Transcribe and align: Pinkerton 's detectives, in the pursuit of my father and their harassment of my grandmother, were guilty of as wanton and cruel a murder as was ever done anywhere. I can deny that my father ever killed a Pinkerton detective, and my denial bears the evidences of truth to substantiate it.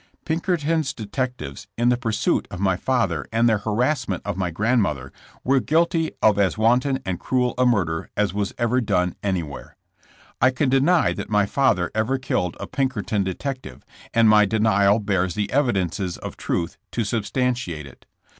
Pinkerton 0.25 0.81
's 0.83 0.95
detectives, 0.95 1.67
in 1.77 1.89
the 1.89 1.95
pursuit 1.95 2.47
of 2.49 2.59
my 2.59 2.75
father 2.75 3.27
and 3.31 3.47
their 3.47 3.59
harassment 3.59 4.23
of 4.25 4.35
my 4.35 4.49
grandmother, 4.49 5.13
were 5.43 5.59
guilty 5.59 6.09
of 6.23 6.39
as 6.39 6.57
wanton 6.57 6.97
and 7.05 7.19
cruel 7.19 7.53
a 7.55 7.67
murder 7.67 8.09
as 8.17 8.33
was 8.33 8.51
ever 8.57 8.81
done 8.81 9.13
anywhere. 9.21 9.75
I 10.41 10.49
can 10.49 10.69
deny 10.69 11.13
that 11.13 11.29
my 11.29 11.45
father 11.45 11.91
ever 11.93 12.17
killed 12.17 12.57
a 12.59 12.65
Pinkerton 12.65 13.23
detective, 13.23 13.85
and 14.11 14.27
my 14.27 14.45
denial 14.45 14.97
bears 14.97 15.35
the 15.35 15.51
evidences 15.51 16.17
of 16.17 16.35
truth 16.35 16.79
to 16.93 17.03
substantiate 17.03 17.85
it. 17.85 18.07